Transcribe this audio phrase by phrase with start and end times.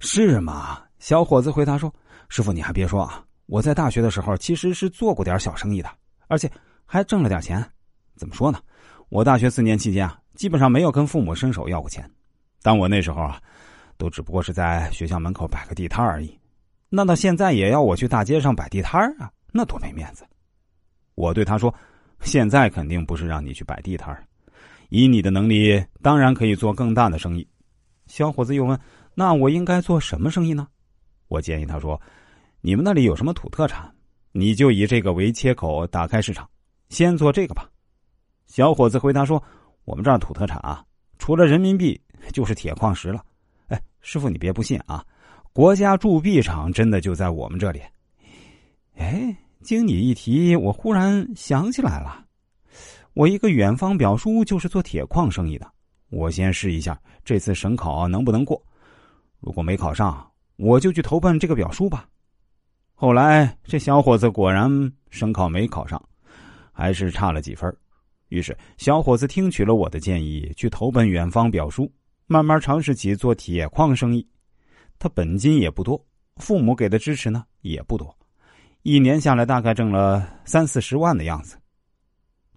[0.00, 0.80] 是吗？
[1.00, 1.92] 小伙子回答说
[2.28, 5.90] ：“师傅，你还别说啊，我在大学的时候其实是做过点小生意的，
[6.28, 6.50] 而且
[6.86, 7.64] 还挣了点钱。
[8.14, 8.60] 怎么说呢？
[9.08, 12.08] 我大学四年期间啊，基本上没有跟父母伸手要过钱。
[12.62, 13.40] 但我那时候啊，
[13.96, 16.38] 都只不过是在学校门口摆个地摊而已。
[16.88, 20.24] 那到现在也要我去大街上摆地摊啊，那多没面子！”
[21.16, 21.74] 我对他说
[22.22, 24.16] ：“现在肯定不是让你去摆地摊
[24.90, 27.46] 以你的能力，当然可以做更大的生意。”
[28.06, 28.78] 小伙子又问
[29.18, 30.68] ：“那我应该做什么生意呢？”
[31.26, 32.00] 我建议他说
[32.62, 33.92] ：“你们那里有什么土特产？
[34.30, 36.48] 你就以这个为切口，打开市场，
[36.88, 37.68] 先做这个吧。”
[38.46, 39.42] 小伙子回答说
[39.84, 40.84] ：“我们这儿土特产啊，
[41.18, 42.00] 除了人民币
[42.32, 43.24] 就是铁矿石了。”
[43.66, 45.04] 哎，师傅，你别不信啊，
[45.52, 47.82] 国家铸币厂真的就在我们这里。
[48.94, 52.24] 哎，经你一提，我忽然想起来了，
[53.14, 55.68] 我一个远方表叔就是做铁矿生意的。
[56.08, 58.62] 我先试一下这次省考能不能过，
[59.40, 60.24] 如果没考上。
[60.60, 62.08] 我就去投奔这个表叔吧。
[62.92, 64.68] 后来这小伙子果然
[65.08, 66.02] 省考没考上，
[66.72, 67.72] 还是差了几分。
[68.28, 71.88] 于是小伙子听取了我的建议，去投奔远方表叔，
[72.26, 74.26] 慢慢尝试起做铁矿生意。
[74.98, 76.04] 他本金也不多，
[76.38, 78.12] 父母给的支持呢也不多，
[78.82, 81.56] 一年下来大概挣了三四十万的样子。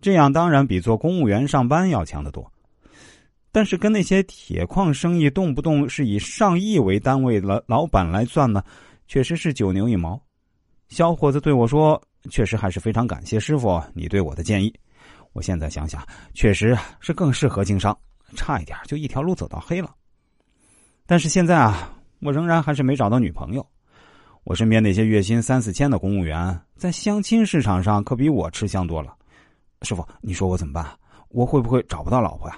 [0.01, 2.51] 这样当然比做公务员上班要强得多。
[3.51, 8.63] 但是跟那些铁矿生意动不动是以上亿为单位的老板来算呢，
[9.07, 10.21] 确实是九牛一毛。
[10.87, 14.73] 小伙子对我说：“确实还是非常感谢师傅你对我的建议。
[15.33, 16.01] 我现在想想，
[16.33, 17.97] 确实是更适合经商，
[18.35, 19.93] 差一点就一条路走到黑了。
[21.05, 23.65] 但是现在啊，我仍然还是没找到女朋友。
[24.43, 29.13] 我身边那些月薪三四千的公务员，在相亲市场上可比我吃香多了。
[29.81, 30.85] 师傅，你说我怎么办？
[31.29, 32.57] 我会不会找不到老婆呀？”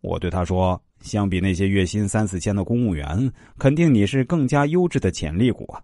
[0.00, 5.82] 我对他说：“相比那些月薪三四千的公务员，肯定你是更加优质的潜力股啊！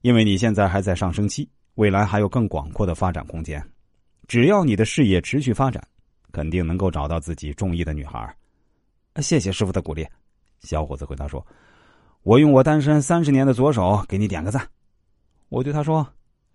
[0.00, 3.64] 因为你现在还在上升期，未来还有更广阔的发展空间。
[4.26, 5.80] 只要你的事业持续发展，
[6.32, 8.34] 肯定能够找到自己中意的女孩。”
[9.22, 10.04] 谢谢师傅的鼓励。
[10.58, 11.46] 小伙子回答说
[12.24, 14.66] ：“我用我单身三十年的左手给你点个赞。”
[15.50, 16.04] 我对他说：“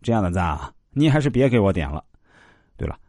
[0.04, 2.04] 这样的赞啊，你还是别给我点了。
[2.76, 3.00] 对了，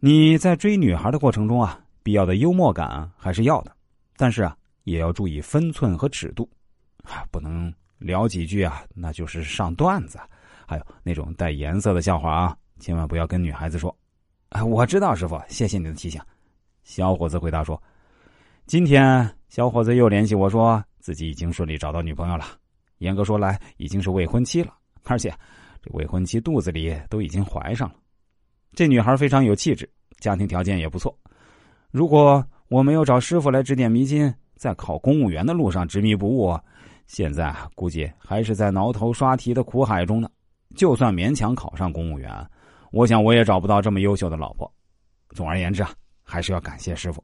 [0.00, 3.74] 你在追女孩的过程中啊。”必要的幽默感还是要的，
[4.16, 6.48] 但是啊，也要注意分寸和尺度，
[7.04, 10.18] 啊，不能聊几句啊，那就是上段子。
[10.66, 13.94] 还有那种带颜色的笑话啊，千万不要跟女孩子说。
[14.48, 16.20] 啊，我知道，师傅，谢谢你的提醒。
[16.84, 17.80] 小伙子回答说
[18.66, 22.44] ：“今天小伙子又联系我说，自己已经顺利找到女朋友了。
[22.98, 24.74] 严格说来，已经是未婚妻了，
[25.04, 25.32] 而且
[25.82, 27.96] 这未婚妻肚子里都已经怀上了。
[28.74, 29.88] 这女孩非常有气质，
[30.18, 31.16] 家庭条件也不错。”
[31.92, 36.58] 如果我没有找师傅来指点迷津，在考公务员的路上执迷不悟，
[37.06, 40.26] 现在估计还是在挠头刷题的苦海中呢。
[40.74, 42.34] 就算勉强考上公务员，
[42.92, 44.72] 我想我也找不到这么优秀的老婆。
[45.34, 45.92] 总而言之啊，
[46.22, 47.22] 还是要感谢师傅。